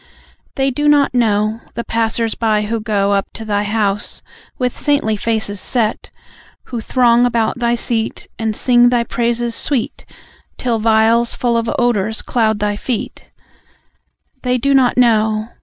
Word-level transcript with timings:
They 0.55 0.71
do 0.71 0.87
not 0.87 1.13
know, 1.13 1.61
The 1.75 1.83
passers 1.83 2.33
by, 2.33 2.63
who 2.63 2.79
go 2.79 3.11
Up 3.11 3.27
to 3.33 3.45
Thy 3.45 3.61
house, 3.61 4.23
with 4.57 4.75
saintly 4.75 5.15
faces 5.15 5.59
set; 5.61 6.09
Who 6.63 6.81
throng 6.81 7.23
about 7.23 7.59
Thy 7.59 7.75
seat, 7.75 8.25
And 8.39 8.55
sing 8.55 8.89
Thy 8.89 9.03
praises 9.03 9.53
sweet, 9.53 10.07
Till 10.57 10.79
vials 10.79 11.35
full 11.35 11.55
of 11.55 11.69
odours 11.77 12.23
cloud 12.23 12.57
Thy 12.57 12.75
feet; 12.77 13.29
They 14.41 14.57
do 14.57 14.73
not 14.73 14.97
know 14.97 15.49